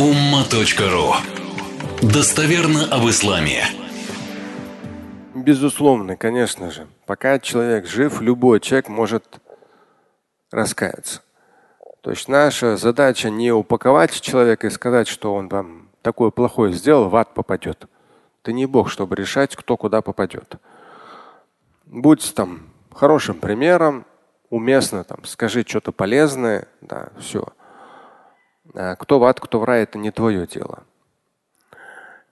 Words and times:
umma.ru 0.00 1.12
Достоверно 2.00 2.86
об 2.90 3.06
исламе. 3.10 3.64
Безусловно, 5.34 6.16
конечно 6.16 6.70
же. 6.70 6.86
Пока 7.04 7.38
человек 7.38 7.86
жив, 7.86 8.22
любой 8.22 8.60
человек 8.60 8.88
может 8.88 9.40
раскаяться. 10.50 11.20
То 12.00 12.12
есть 12.12 12.28
наша 12.28 12.78
задача 12.78 13.28
не 13.28 13.52
упаковать 13.52 14.18
человека 14.22 14.68
и 14.68 14.70
сказать, 14.70 15.06
что 15.06 15.34
он 15.34 15.48
вам 15.48 15.90
такое 16.00 16.30
плохое 16.30 16.72
сделал, 16.72 17.10
в 17.10 17.16
ад 17.16 17.34
попадет. 17.34 17.84
Ты 18.40 18.54
не 18.54 18.64
Бог, 18.64 18.88
чтобы 18.88 19.16
решать, 19.16 19.54
кто 19.54 19.76
куда 19.76 20.00
попадет. 20.00 20.54
Будь 21.84 22.34
там 22.34 22.70
хорошим 22.90 23.38
примером, 23.38 24.06
уместно 24.48 25.04
там, 25.04 25.26
скажи 25.26 25.62
что-то 25.68 25.92
полезное, 25.92 26.68
да, 26.80 27.10
все. 27.20 27.48
А 28.74 28.96
кто 28.96 29.18
в 29.18 29.24
ад, 29.24 29.40
кто 29.40 29.60
в 29.60 29.64
рай, 29.64 29.82
это 29.82 29.98
не 29.98 30.10
твое 30.10 30.46
дело. 30.46 30.84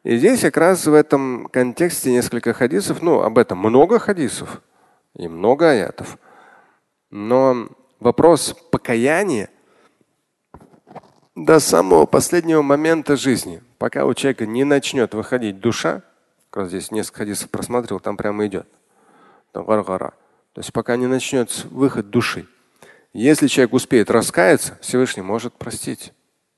И 0.05 0.17
здесь 0.17 0.41
как 0.41 0.57
раз 0.57 0.87
в 0.87 0.95
этом 0.95 1.49
контексте 1.53 2.13
несколько 2.13 2.53
хадисов, 2.53 3.03
ну, 3.03 3.21
об 3.21 3.39
этом 3.39 3.59
много 3.59 3.99
хадисов 3.99 4.63
и 5.15 5.29
много 5.29 5.71
аятов. 5.71 6.19
Но 7.11 7.69
вопрос 8.01 8.55
покаяния 8.71 9.51
до 11.35 11.61
самого 11.61 12.07
последнего 12.07 12.63
момента 12.63 13.17
жизни, 13.17 13.63
пока 13.79 14.07
у 14.07 14.15
человека 14.15 14.47
не 14.47 14.65
начнет 14.65 15.15
выходить 15.15 15.61
душа, 15.61 16.03
как 16.51 16.63
раз 16.63 16.69
здесь 16.69 16.91
несколько 16.91 17.19
хадисов 17.19 17.51
просматривал, 17.51 18.01
там 18.01 18.17
прямо 18.17 18.47
идет. 18.47 18.67
Там 19.53 19.65
гаргара. 19.65 20.15
То 20.53 20.61
есть 20.61 20.73
пока 20.73 20.97
не 20.97 21.07
начнется 21.07 21.69
выход 21.69 22.11
души. 22.11 22.47
Если 23.13 23.47
человек 23.47 23.73
успеет 23.75 24.11
раскаяться, 24.11 24.79
Всевышний 24.81 25.23
может 25.23 25.55
простить. 25.55 26.13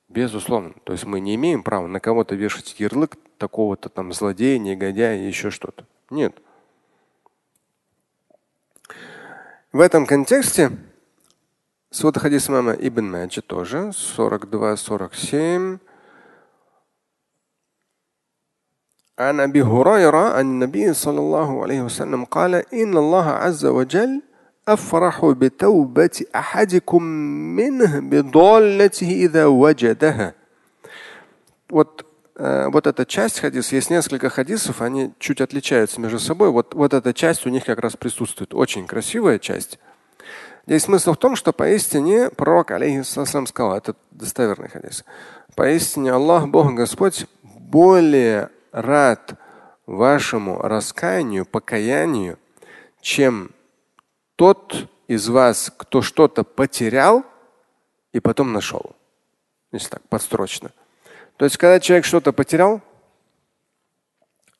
Безусловно. 0.09 0.73
То 0.83 0.93
есть 0.93 1.05
мы 1.05 1.19
не 1.19 1.35
имеем 1.35 1.63
права 1.63 1.87
на 1.87 1.99
кого-то 1.99 2.35
вешать 2.35 2.79
ярлык 2.79 3.17
такого-то 3.37 3.89
там 3.89 4.13
злодея, 4.13 4.59
негодяя 4.59 5.17
и 5.17 5.27
еще 5.27 5.49
что-то. 5.49 5.85
Нет. 6.09 6.37
В 9.71 9.79
этом 9.79 10.05
контексте 10.05 10.71
свод 11.89 12.17
хадис 12.17 12.47
мама 12.49 12.73
Ибн 12.73 13.11
Маджи 13.11 13.41
тоже 13.41 13.89
42-47. 13.89 15.79
عن 19.17 19.39
ابي 19.39 19.61
هريره 19.61 20.33
عن 20.33 20.45
النبي 20.45 20.93
صلى 20.93 21.19
الله 21.19 21.63
عليه 21.63 21.81
وسلم 21.81 22.25
قال 22.25 22.55
ان 22.55 22.97
الله 22.97 23.25
عز 23.25 23.65
وجل 23.65 24.21
أفرح 24.69 25.25
بتوبة 25.25 26.25
أحدكم 26.35 27.03
منه 27.55 27.99
بضالته 27.99 29.11
إذا 29.25 29.45
وجدها. 29.45 30.33
Вот, 31.69 32.05
э, 32.35 32.67
вот 32.69 32.87
эта 32.87 33.05
часть 33.05 33.39
хадис, 33.39 33.71
есть 33.71 33.89
несколько 33.89 34.29
хадисов, 34.29 34.81
они 34.81 35.13
чуть 35.19 35.41
отличаются 35.41 36.01
между 36.01 36.19
собой. 36.19 36.49
Вот, 36.49 36.73
вот 36.73 36.93
эта 36.93 37.13
часть 37.13 37.45
у 37.45 37.49
них 37.49 37.65
как 37.65 37.79
раз 37.79 37.95
присутствует. 37.95 38.53
Очень 38.53 38.87
красивая 38.87 39.39
часть. 39.39 39.79
Здесь 40.67 40.83
смысл 40.83 41.13
в 41.13 41.17
том, 41.17 41.35
что 41.35 41.53
поистине 41.53 42.31
пророк, 42.31 42.71
алейхиссалам, 42.71 43.45
сказал, 43.45 43.77
это 43.77 43.95
достоверный 44.11 44.69
хадис, 44.69 45.05
поистине 45.55 46.11
Аллах, 46.11 46.47
Бог 46.47 46.73
Господь, 46.73 47.27
более 47.43 48.49
рад 48.71 49.35
вашему 49.85 50.59
раскаянию, 50.59 51.45
покаянию, 51.45 52.39
чем 53.01 53.51
тот 54.40 54.88
из 55.06 55.28
вас, 55.28 55.70
кто 55.76 56.00
что-то 56.00 56.44
потерял 56.44 57.26
и 58.14 58.20
потом 58.20 58.54
нашел. 58.54 58.96
Если 59.70 59.90
так, 59.90 60.02
подстрочно. 60.08 60.70
То 61.36 61.44
есть, 61.44 61.58
когда 61.58 61.78
человек 61.78 62.06
что-то 62.06 62.32
потерял, 62.32 62.80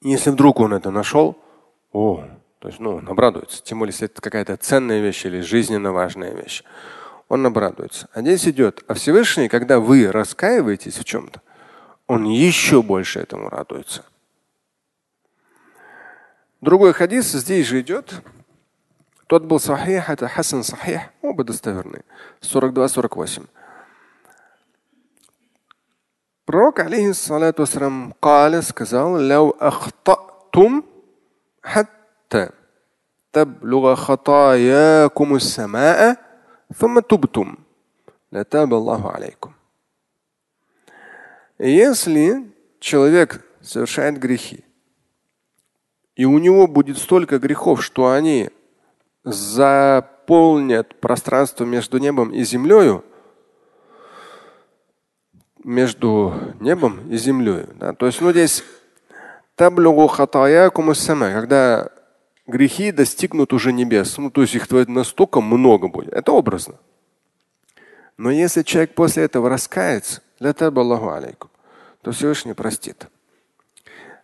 если 0.03 0.29
вдруг 0.29 0.61
он 0.61 0.75
это 0.75 0.91
нашел, 0.91 1.39
о, 1.93 2.27
то 2.59 2.69
есть, 2.69 2.79
ну, 2.79 2.97
он 2.97 3.09
обрадуется. 3.09 3.63
Тем 3.63 3.79
более, 3.79 3.93
если 3.93 4.05
это 4.05 4.21
какая-то 4.21 4.55
ценная 4.59 5.01
вещь 5.01 5.25
или 5.25 5.41
жизненно 5.41 5.93
важная 5.93 6.35
вещь. 6.35 6.63
Он 7.31 7.47
обрадуется. 7.47 8.11
А 8.13 8.21
здесь 8.21 8.47
идет. 8.47 8.85
А 8.87 8.93
Всевышний, 8.93 9.49
когда 9.49 9.81
вы 9.81 10.13
раскаиваетесь 10.13 10.99
в 10.99 11.05
чем-то, 11.05 11.41
он 12.07 12.25
еще 12.25 12.83
больше 12.83 13.21
этому 13.21 13.49
радуется. 13.49 14.05
Другой 16.61 16.93
хадис 16.93 17.33
здесь 17.33 17.67
же 17.67 17.81
идет. 17.81 18.23
Тот 19.30 19.44
был 19.46 19.60
сахих, 19.60 20.10
это 20.10 20.28
хасан 20.28 20.64
сахих, 20.64 21.02
оба 21.22 21.44
достоверные. 21.44 22.04
42-48. 22.42 23.48
Пророк, 26.46 26.80
алейхиссалату 26.80 27.64
вассалам, 27.64 28.14
قال, 28.22 28.62
сказал, 28.62 29.18
لو 29.18 29.50
أخطأتم 29.60 30.84
حتى 31.64 32.50
تبلغ 33.34 33.96
خطاياكم 33.96 35.36
السماء 35.36 36.18
ثم 36.76 37.00
تبتم 37.00 37.56
لتاب 38.32 38.74
الله 38.74 39.12
عليكم. 39.12 39.54
Если 41.58 42.54
человек 42.80 43.44
совершает 43.62 44.20
грехи, 44.20 44.64
и 46.16 46.26
у 46.26 46.38
него 46.38 46.68
будет 46.68 46.98
столько 46.98 47.40
грехов, 47.40 47.84
что 47.84 48.12
они 48.12 48.52
заполнят 49.25 51.01
пространство 51.01 51.65
между 51.65 51.99
небом 51.99 52.33
и 52.33 52.43
землей, 52.43 53.01
между 55.65 56.35
небом 56.61 57.11
и 57.11 57.17
землей. 57.17 57.67
Да? 57.75 57.93
То 57.93 58.07
есть, 58.07 58.21
ну 58.21 58.31
здесь 58.31 58.65
когда 61.35 61.91
грехи 62.47 62.93
достигнут 62.93 63.53
уже 63.53 63.73
небес, 63.73 64.17
ну 64.17 64.31
то 64.31 64.41
есть 64.41 64.55
их 64.55 64.71
настолько 64.71 65.41
много 65.41 65.89
будет. 65.89 66.13
Это 66.15 66.33
образно. 66.33 66.77
Но 68.17 68.31
если 68.31 68.63
человек 68.63 68.95
после 68.95 69.25
этого 69.25 69.49
раскается, 69.49 70.23
то 72.03 72.13
Всевышний 72.13 72.55
простит. 72.55 73.07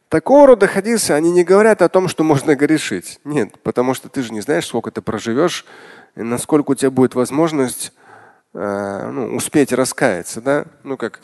Такого 0.09 0.47
рода 0.47 0.69
хадисы, 0.69 1.11
они 1.11 1.33
не 1.33 1.43
говорят 1.43 1.83
о 1.83 1.89
том, 1.89 2.07
что 2.07 2.23
можно 2.23 2.55
грешить. 2.55 3.19
Нет, 3.25 3.59
потому 3.63 3.93
что 3.93 4.09
ты 4.09 4.23
же 4.23 4.33
не 4.33 4.41
знаешь, 4.41 4.67
сколько 4.67 4.93
ты 4.93 5.03
проживешь, 5.03 5.65
и 6.15 6.23
насколько 6.23 6.71
у 6.71 6.75
тебя 6.77 6.93
будет 6.93 7.17
возможность 7.17 7.93
э, 8.55 9.11
ну, 9.11 9.35
успеть 9.35 9.73
раскаяться. 9.73 10.41
Да? 10.41 10.67
Ну, 10.85 10.97
как 10.97 11.21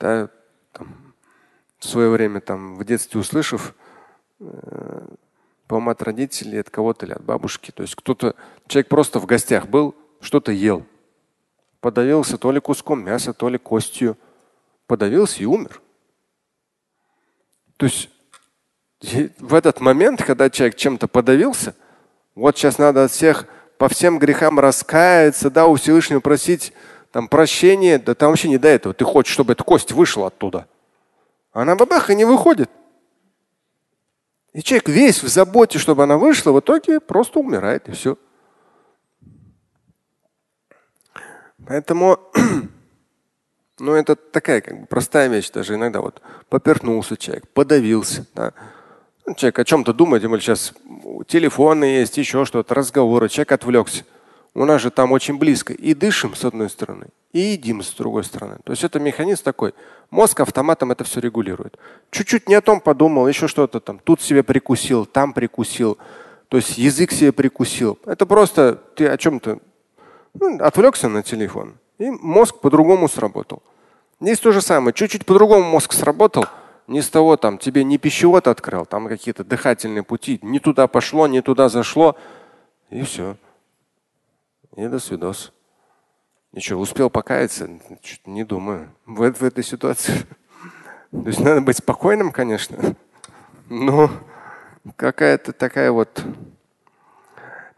да, 0.00 0.30
там, 0.72 0.96
в 1.78 1.84
свое 1.84 2.08
время 2.08 2.40
там, 2.40 2.76
в 2.76 2.84
детстве 2.84 3.20
услышав, 3.20 3.74
э, 4.40 5.06
по-моему, 5.66 5.90
от 5.90 6.02
родителей, 6.02 6.60
от 6.60 6.70
кого-то 6.70 7.04
или 7.04 7.12
от 7.12 7.22
бабушки. 7.22 7.72
То 7.72 7.82
есть 7.82 7.94
кто-то, 7.94 8.34
человек 8.68 8.88
просто 8.88 9.20
в 9.20 9.26
гостях 9.26 9.66
был, 9.66 9.94
что-то 10.22 10.50
ел. 10.50 10.86
Подавился 11.80 12.38
то 12.38 12.50
ли 12.52 12.60
куском 12.60 13.04
мяса, 13.04 13.34
то 13.34 13.50
ли 13.50 13.58
костью. 13.58 14.16
Подавился 14.86 15.42
и 15.42 15.46
умер. 15.46 15.82
То 17.78 17.86
есть 17.86 18.10
в 19.38 19.54
этот 19.54 19.80
момент, 19.80 20.22
когда 20.22 20.50
человек 20.50 20.76
чем-то 20.76 21.06
подавился, 21.08 21.74
вот 22.34 22.58
сейчас 22.58 22.76
надо 22.76 23.04
от 23.04 23.12
всех 23.12 23.46
по 23.78 23.88
всем 23.88 24.18
грехам 24.18 24.58
раскаяться, 24.58 25.48
да, 25.48 25.66
у 25.66 25.76
Всевышнего 25.76 26.20
просить 26.20 26.72
там 27.12 27.28
прощения, 27.28 27.98
да 27.98 28.14
там 28.14 28.30
вообще 28.30 28.48
не 28.48 28.58
до 28.58 28.68
этого. 28.68 28.92
Ты 28.92 29.04
хочешь, 29.04 29.32
чтобы 29.32 29.52
эта 29.52 29.62
кость 29.62 29.92
вышла 29.92 30.26
оттуда. 30.26 30.66
Она 31.52 31.76
бабаха 31.76 32.14
не 32.14 32.24
выходит. 32.24 32.68
И 34.52 34.62
человек 34.62 34.88
весь 34.88 35.22
в 35.22 35.28
заботе, 35.28 35.78
чтобы 35.78 36.02
она 36.02 36.18
вышла, 36.18 36.50
в 36.50 36.58
итоге 36.58 36.98
просто 36.98 37.38
умирает 37.38 37.88
и 37.88 37.92
все. 37.92 38.18
Поэтому 41.64 42.18
ну, 43.78 43.94
это 43.94 44.16
такая 44.16 44.60
как 44.60 44.80
бы 44.80 44.86
простая 44.86 45.28
вещь 45.28 45.50
даже 45.50 45.74
иногда. 45.74 46.00
Вот 46.00 46.20
поперхнулся 46.48 47.16
человек, 47.16 47.48
подавился. 47.48 48.26
Да. 48.34 48.52
Ну, 49.26 49.34
человек 49.34 49.58
о 49.58 49.64
чем-то 49.64 49.92
думает, 49.92 50.22
более 50.22 50.40
сейчас 50.40 50.72
телефоны 51.26 51.84
есть, 51.84 52.16
еще 52.16 52.44
что-то, 52.44 52.74
разговоры, 52.74 53.28
человек 53.28 53.52
отвлекся. 53.52 54.04
У 54.54 54.64
нас 54.64 54.80
же 54.80 54.90
там 54.90 55.12
очень 55.12 55.38
близко. 55.38 55.72
И 55.72 55.94
дышим 55.94 56.34
с 56.34 56.44
одной 56.44 56.70
стороны, 56.70 57.08
и 57.32 57.40
едим 57.40 57.82
с 57.82 57.90
другой 57.90 58.24
стороны. 58.24 58.56
То 58.64 58.72
есть 58.72 58.82
это 58.82 58.98
механизм 58.98 59.44
такой. 59.44 59.74
Мозг 60.10 60.40
автоматом 60.40 60.90
это 60.90 61.04
все 61.04 61.20
регулирует. 61.20 61.78
Чуть-чуть 62.10 62.48
не 62.48 62.54
о 62.54 62.60
том 62.60 62.80
подумал, 62.80 63.28
еще 63.28 63.46
что-то 63.48 63.80
там. 63.80 63.98
Тут 63.98 64.22
себе 64.22 64.42
прикусил, 64.42 65.04
там 65.04 65.32
прикусил. 65.32 65.98
То 66.48 66.56
есть 66.56 66.78
язык 66.78 67.12
себе 67.12 67.30
прикусил. 67.30 67.98
Это 68.06 68.24
просто 68.24 68.76
ты 68.96 69.06
о 69.06 69.18
чем-то 69.18 69.58
ну, 70.34 70.58
отвлекся 70.60 71.08
на 71.08 71.22
телефон. 71.22 71.74
И 71.98 72.10
мозг 72.10 72.60
по-другому 72.60 73.08
сработал. 73.08 73.62
Здесь 74.20 74.40
то 74.40 74.52
же 74.52 74.60
самое. 74.60 74.92
Чуть-чуть 74.92 75.26
по-другому 75.26 75.64
мозг 75.64 75.92
сработал. 75.92 76.46
Не 76.86 77.02
с 77.02 77.10
того 77.10 77.36
там 77.36 77.58
тебе 77.58 77.84
не 77.84 77.98
пищевод 77.98 78.48
открыл, 78.48 78.86
там 78.86 79.08
какие-то 79.08 79.44
дыхательные 79.44 80.02
пути. 80.02 80.38
Не 80.42 80.58
туда 80.58 80.86
пошло, 80.86 81.26
не 81.26 81.42
туда 81.42 81.68
зашло. 81.68 82.16
И 82.90 83.02
все. 83.02 83.36
И 84.76 84.86
до 84.86 84.98
свидос. 84.98 85.52
Ничего, 86.52 86.80
успел 86.80 87.10
покаяться? 87.10 87.68
Не 88.24 88.44
думаю. 88.44 88.90
В, 89.04 89.30
в 89.30 89.42
этой 89.42 89.62
ситуации. 89.62 90.14
То 91.10 91.26
есть 91.26 91.40
надо 91.40 91.60
быть 91.60 91.76
спокойным, 91.76 92.32
конечно. 92.32 92.96
Но 93.68 94.10
какая-то 94.96 95.52
такая 95.52 95.92
вот 95.92 96.22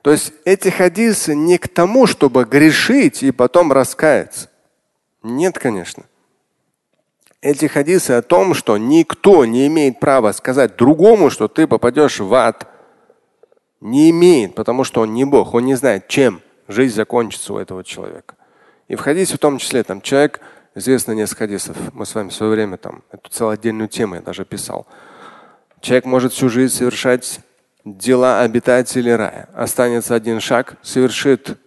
то 0.03 0.11
есть 0.11 0.33
эти 0.45 0.69
хадисы 0.69 1.35
не 1.35 1.59
к 1.59 1.69
тому, 1.69 2.07
чтобы 2.07 2.45
грешить 2.45 3.23
и 3.23 3.33
потом 3.33 3.73
раскаяться. 3.73 4.49
Нет, 5.23 5.59
конечно. 5.59 6.05
Эти 7.43 7.67
хадисы 7.67 8.13
о 8.13 8.23
том, 8.23 8.55
что 8.55 8.77
никто 8.79 9.45
не 9.45 9.67
имеет 9.67 10.01
права 10.01 10.33
сказать 10.33 10.77
другому, 10.77 11.31
что 11.31 11.49
ты 11.49 11.67
попадешь 11.67 12.21
в 12.21 12.33
ад. 12.35 12.67
Не 13.81 14.11
имеет, 14.11 14.55
потому 14.55 14.85
что 14.85 15.03
он 15.03 15.15
не 15.15 15.25
Бог, 15.25 15.55
он 15.55 15.65
не 15.65 15.75
знает, 15.75 16.09
чем 16.09 16.43
жизнь 16.69 16.95
закончится 16.95 17.55
у 17.55 17.59
этого 17.59 17.83
человека. 17.83 18.37
И 18.89 18.95
в 18.95 19.01
хадисе 19.01 19.37
в 19.37 19.39
том 19.39 19.59
числе 19.59 19.83
там 19.83 20.03
человек, 20.03 20.41
известно 20.75 21.13
несколько 21.13 21.45
хадисов, 21.45 21.77
мы 21.95 22.05
с 22.05 22.15
вами 22.15 22.29
в 22.29 22.35
свое 22.35 22.53
время 22.53 22.77
там 22.77 23.03
эту 23.11 23.31
целую 23.31 23.55
отдельную 23.55 23.89
тему 23.89 24.17
я 24.17 24.21
даже 24.21 24.45
писал. 24.45 24.87
Человек 25.81 26.05
может 26.05 26.33
всю 26.33 26.51
жизнь 26.51 26.75
совершать 26.75 27.41
дела 27.85 28.41
обитателей 28.41 29.15
рая. 29.15 29.49
Останется 29.55 30.15
один 30.15 30.41
шаг, 30.41 30.77
совершит 30.83 31.59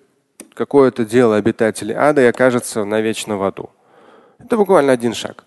какое-то 0.54 1.06
дело 1.06 1.36
обитателей 1.36 1.96
ада 1.96 2.22
и 2.22 2.26
окажется 2.26 2.86
навечно 2.86 3.38
в 3.38 3.44
аду. 3.44 3.70
Это 4.40 4.58
буквально 4.58 4.92
один 4.92 5.14
шаг. 5.14 5.46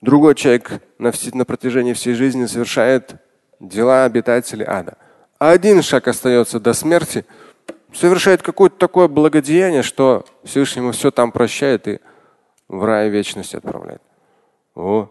Другой 0.00 0.34
человек 0.34 0.80
на, 0.98 1.12
на 1.32 1.44
протяжении 1.44 1.92
всей 1.92 2.14
жизни 2.14 2.46
совершает 2.46 3.16
дела 3.60 4.04
обитателей 4.04 4.64
ада. 4.66 4.96
А 5.38 5.50
один 5.50 5.82
шаг 5.82 6.08
остается 6.08 6.60
до 6.60 6.72
смерти, 6.72 7.26
совершает 7.92 8.42
какое-то 8.42 8.76
такое 8.76 9.08
благодеяние, 9.08 9.82
что 9.82 10.24
Всевышнему 10.44 10.92
все 10.92 11.10
там 11.10 11.32
прощает 11.32 11.88
и 11.88 12.00
в 12.68 12.84
рай 12.84 13.08
вечности 13.10 13.56
отправляет. 13.56 14.02
О. 14.74 15.08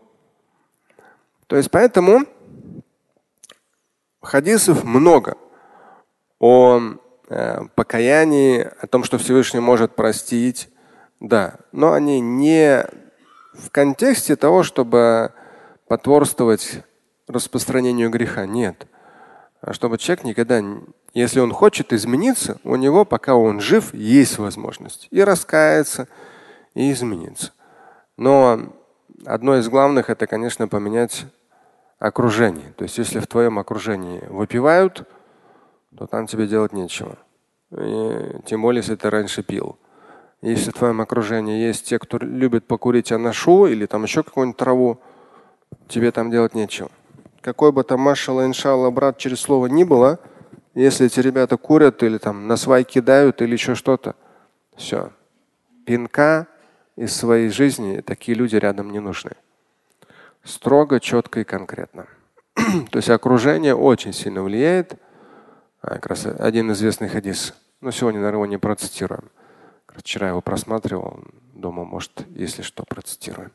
То 1.47 1.57
есть 1.57 1.69
поэтому 1.71 2.25
Хадисов 4.25 4.83
много 4.83 5.37
о 6.39 6.79
э, 7.29 7.61
покаянии, 7.75 8.69
о 8.79 8.87
том, 8.87 9.03
что 9.03 9.17
Всевышний 9.17 9.59
может 9.59 9.95
простить, 9.95 10.69
да, 11.19 11.55
но 11.71 11.93
они 11.93 12.19
не 12.19 12.85
в 13.53 13.69
контексте 13.71 14.35
того, 14.35 14.63
чтобы 14.63 15.31
потворствовать 15.87 16.83
распространению 17.27 18.09
греха. 18.09 18.45
Нет. 18.45 18.87
А 19.61 19.73
чтобы 19.73 19.97
человек 19.97 20.25
никогда, 20.25 20.61
если 21.13 21.39
он 21.39 21.51
хочет 21.51 21.93
измениться, 21.93 22.59
у 22.63 22.75
него, 22.75 23.05
пока 23.05 23.35
он 23.35 23.59
жив, 23.59 23.93
есть 23.93 24.37
возможность 24.37 25.07
и 25.11 25.23
раскаяться, 25.23 26.07
и 26.73 26.91
измениться. 26.91 27.53
Но 28.17 28.73
одно 29.25 29.57
из 29.57 29.67
главных 29.69 30.09
это, 30.09 30.27
конечно, 30.27 30.67
поменять 30.67 31.25
окружении. 31.99 32.73
То 32.77 32.83
есть 32.83 32.97
если 32.97 33.19
в 33.19 33.27
твоем 33.27 33.59
окружении 33.59 34.21
выпивают, 34.27 35.07
то 35.97 36.07
там 36.07 36.27
тебе 36.27 36.47
делать 36.47 36.73
нечего. 36.73 37.17
И, 37.71 38.41
тем 38.45 38.61
более, 38.61 38.79
если 38.79 38.95
ты 38.95 39.09
раньше 39.09 39.43
пил. 39.43 39.77
Если 40.41 40.71
в 40.71 40.73
твоем 40.75 41.01
окружении 41.01 41.65
есть 41.65 41.87
те, 41.87 41.97
кто 41.97 42.17
любит 42.17 42.67
покурить 42.67 43.11
анашу 43.11 43.65
или 43.65 43.85
там 43.85 44.03
еще 44.03 44.23
какую-нибудь 44.23 44.57
траву, 44.57 44.99
тебе 45.87 46.11
там 46.11 46.29
делать 46.29 46.53
нечего. 46.53 46.91
Какой 47.41 47.71
бы 47.71 47.83
там 47.83 48.01
машала, 48.01 48.45
иншалла, 48.45 48.89
брат, 48.91 49.17
через 49.17 49.39
слово 49.39 49.67
ни 49.67 49.83
было, 49.83 50.19
если 50.73 51.05
эти 51.05 51.19
ребята 51.19 51.57
курят 51.57 52.03
или 52.03 52.17
там 52.17 52.47
на 52.47 52.57
свай 52.57 52.83
кидают 52.83 53.41
или 53.41 53.53
еще 53.53 53.75
что-то, 53.75 54.15
все. 54.75 55.11
Пинка 55.85 56.47
из 56.95 57.15
своей 57.15 57.49
жизни 57.49 58.01
такие 58.01 58.37
люди 58.37 58.55
рядом 58.55 58.91
не 58.91 58.99
нужны 58.99 59.31
строго, 60.45 60.99
четко 60.99 61.41
и 61.41 61.43
конкретно. 61.43 62.07
То 62.55 62.97
есть 62.97 63.09
окружение 63.09 63.75
очень 63.75 64.13
сильно 64.13 64.41
влияет. 64.41 64.93
А, 65.81 65.95
как 65.95 66.07
раз 66.07 66.25
один 66.25 66.71
известный 66.71 67.09
хадис. 67.09 67.53
Но 67.81 67.91
сегодня, 67.91 68.19
наверное, 68.19 68.37
его 68.37 68.45
не 68.45 68.57
процитируем. 68.57 69.29
Вчера 69.87 70.29
его 70.29 70.41
просматривал. 70.41 71.19
Думаю, 71.53 71.85
может, 71.85 72.25
если 72.29 72.61
что, 72.61 72.83
процитируем. 72.83 73.51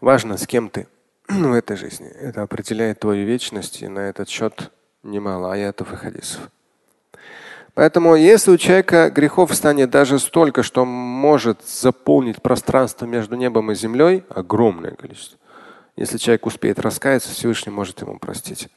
Важно, 0.00 0.36
с 0.36 0.46
кем 0.46 0.70
ты 0.70 0.88
в 1.28 1.52
этой 1.52 1.76
жизни. 1.76 2.08
Это 2.08 2.42
определяет 2.42 3.00
твою 3.00 3.26
вечность, 3.26 3.82
и 3.82 3.88
на 3.88 4.00
этот 4.00 4.28
счет 4.28 4.72
немало 5.02 5.52
аятов 5.52 5.92
и 5.92 5.96
хадисов. 5.96 6.50
Поэтому 7.74 8.16
если 8.16 8.50
у 8.50 8.58
человека 8.58 9.10
грехов 9.10 9.54
станет 9.54 9.90
даже 9.90 10.18
столько, 10.18 10.62
что 10.62 10.84
может 10.84 11.62
заполнить 11.66 12.42
пространство 12.42 13.06
между 13.06 13.36
небом 13.36 13.72
и 13.72 13.74
землей, 13.74 14.24
огромное 14.28 14.92
количество. 14.92 15.38
Если 15.96 16.18
человек 16.18 16.46
успеет 16.46 16.78
раскаяться, 16.78 17.30
Всевышний 17.30 17.72
может 17.72 18.00
ему 18.00 18.18
простить. 18.18 18.68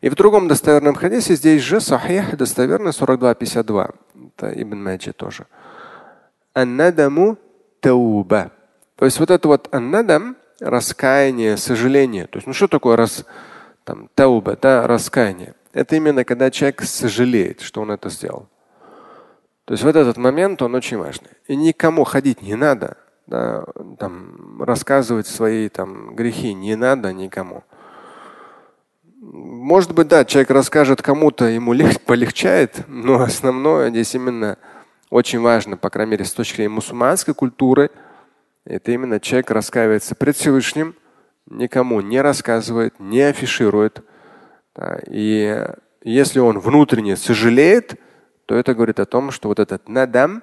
И 0.00 0.08
в 0.08 0.14
другом 0.14 0.48
достоверном 0.48 0.94
хадисе 0.94 1.34
здесь 1.34 1.62
же 1.62 1.80
сахих 1.80 2.36
достоверно 2.36 2.88
42.52. 2.88 3.94
Это 4.36 4.62
Ибн 4.62 4.82
Маджи 4.82 5.12
тоже. 5.12 5.46
Аннадаму 6.52 7.38
тауба. 7.80 8.50
То 8.96 9.04
есть 9.04 9.18
вот 9.18 9.30
это 9.30 9.48
вот 9.48 9.68
аннадам, 9.72 10.36
раскаяние, 10.60 11.56
сожаление. 11.56 12.26
То 12.26 12.38
есть 12.38 12.46
ну 12.46 12.52
что 12.52 12.68
такое 12.68 12.96
раз, 12.96 13.24
там, 13.84 14.08
тауба, 14.14 14.56
да, 14.60 14.86
раскаяние? 14.86 15.54
Это 15.72 15.96
именно 15.96 16.24
когда 16.24 16.50
человек 16.50 16.82
сожалеет, 16.82 17.60
что 17.60 17.80
он 17.80 17.90
это 17.90 18.10
сделал. 18.10 18.48
То 19.64 19.74
есть 19.74 19.84
вот 19.84 19.96
этот 19.96 20.16
момент, 20.16 20.60
он 20.62 20.74
очень 20.74 20.98
важный. 20.98 21.30
И 21.46 21.56
никому 21.56 22.04
ходить 22.04 22.42
не 22.42 22.56
надо, 22.56 22.96
да, 23.26 23.64
там, 23.98 24.62
рассказывать 24.62 25.26
свои 25.26 25.68
там, 25.68 26.14
грехи 26.14 26.52
не 26.52 26.76
надо 26.76 27.12
никому. 27.12 27.64
Может 29.20 29.94
быть, 29.94 30.08
да, 30.08 30.24
человек 30.24 30.50
расскажет 30.50 31.00
кому-то, 31.00 31.44
ему 31.44 31.74
полегчает, 32.06 32.84
но 32.88 33.22
основное 33.22 33.90
здесь 33.90 34.14
именно 34.14 34.58
очень 35.10 35.40
важно, 35.40 35.76
по 35.76 35.90
крайней 35.90 36.12
мере, 36.12 36.24
с 36.24 36.32
точки 36.32 36.56
зрения 36.56 36.74
мусульманской 36.74 37.34
культуры, 37.34 37.90
это 38.64 38.92
именно 38.92 39.20
человек 39.20 39.50
раскаивается 39.50 40.14
пред 40.14 40.36
Всевышним, 40.36 40.96
никому 41.46 42.00
не 42.00 42.20
рассказывает, 42.20 42.98
не 42.98 43.20
афиширует, 43.20 44.04
и 45.08 45.64
если 46.04 46.40
он 46.40 46.58
внутренне 46.58 47.16
сожалеет, 47.16 47.94
то 48.46 48.56
это 48.56 48.74
говорит 48.74 48.98
о 49.00 49.06
том, 49.06 49.30
что 49.30 49.48
вот 49.48 49.58
этот 49.58 49.88
надам, 49.88 50.42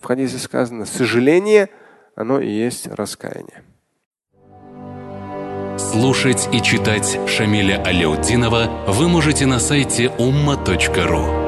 в 0.00 0.06
хадисе 0.06 0.38
сказано, 0.38 0.86
сожаление, 0.86 1.68
оно 2.14 2.40
и 2.40 2.48
есть 2.48 2.86
раскаяние. 2.86 3.62
Слушать 5.78 6.48
и 6.52 6.60
читать 6.60 7.18
Шамиля 7.26 7.82
Аляутдинова 7.82 8.84
вы 8.86 9.08
можете 9.08 9.46
на 9.46 9.58
сайте 9.58 10.12
umma.ru. 10.18 11.40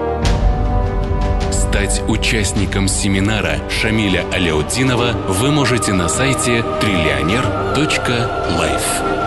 Стать 1.52 2.02
участником 2.08 2.88
семинара 2.88 3.58
Шамиля 3.70 4.24
Аляутдинова 4.32 5.12
вы 5.28 5.52
можете 5.52 5.92
на 5.92 6.08
сайте 6.08 6.64
триллионер.life. 6.80 9.21